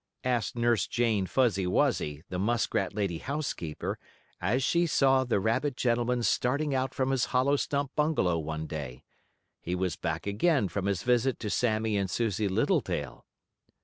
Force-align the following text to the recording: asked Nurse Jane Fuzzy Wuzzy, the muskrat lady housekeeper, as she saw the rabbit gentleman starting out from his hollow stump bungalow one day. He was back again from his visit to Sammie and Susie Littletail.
asked 0.23 0.55
Nurse 0.55 0.87
Jane 0.87 1.27
Fuzzy 1.27 1.67
Wuzzy, 1.67 2.23
the 2.29 2.39
muskrat 2.39 2.95
lady 2.95 3.19
housekeeper, 3.19 3.99
as 4.41 4.63
she 4.63 4.87
saw 4.87 5.23
the 5.23 5.39
rabbit 5.39 5.77
gentleman 5.77 6.23
starting 6.23 6.73
out 6.73 6.95
from 6.95 7.11
his 7.11 7.25
hollow 7.25 7.55
stump 7.55 7.91
bungalow 7.95 8.39
one 8.39 8.65
day. 8.65 9.03
He 9.61 9.75
was 9.75 9.95
back 9.97 10.25
again 10.25 10.69
from 10.69 10.87
his 10.87 11.03
visit 11.03 11.37
to 11.41 11.51
Sammie 11.51 11.97
and 11.97 12.09
Susie 12.09 12.47
Littletail. 12.47 13.27